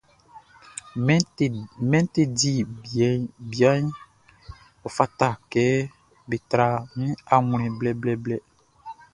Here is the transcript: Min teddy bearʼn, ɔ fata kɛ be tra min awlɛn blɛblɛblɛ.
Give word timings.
Min 1.91 2.01
teddy 2.13 2.53
bearʼn, 3.51 3.85
ɔ 4.85 4.87
fata 4.97 5.27
kɛ 5.51 5.65
be 6.29 6.35
tra 6.49 6.67
min 6.97 7.13
awlɛn 7.35 7.71
blɛblɛblɛ. 7.79 8.37